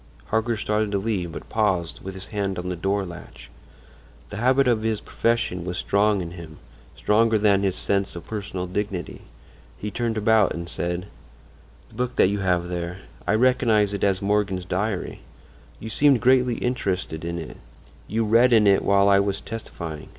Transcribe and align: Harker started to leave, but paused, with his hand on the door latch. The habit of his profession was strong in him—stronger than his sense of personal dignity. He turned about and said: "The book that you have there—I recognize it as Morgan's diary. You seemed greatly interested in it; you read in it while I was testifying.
Harker 0.29 0.57
started 0.57 0.91
to 0.93 0.97
leave, 0.97 1.31
but 1.33 1.47
paused, 1.47 1.99
with 2.01 2.15
his 2.15 2.25
hand 2.29 2.57
on 2.57 2.69
the 2.69 2.75
door 2.75 3.05
latch. 3.05 3.51
The 4.31 4.37
habit 4.37 4.67
of 4.67 4.81
his 4.81 4.99
profession 4.99 5.63
was 5.63 5.77
strong 5.77 6.21
in 6.23 6.31
him—stronger 6.31 7.37
than 7.37 7.61
his 7.61 7.75
sense 7.75 8.15
of 8.15 8.25
personal 8.25 8.65
dignity. 8.65 9.21
He 9.77 9.91
turned 9.91 10.17
about 10.17 10.55
and 10.55 10.67
said: 10.67 11.05
"The 11.89 11.93
book 11.93 12.15
that 12.15 12.29
you 12.29 12.39
have 12.39 12.67
there—I 12.67 13.35
recognize 13.35 13.93
it 13.93 14.03
as 14.03 14.23
Morgan's 14.23 14.65
diary. 14.65 15.19
You 15.79 15.89
seemed 15.89 16.19
greatly 16.19 16.55
interested 16.55 17.23
in 17.23 17.37
it; 17.37 17.57
you 18.07 18.25
read 18.25 18.53
in 18.53 18.65
it 18.65 18.81
while 18.83 19.07
I 19.07 19.19
was 19.19 19.39
testifying. 19.39 20.09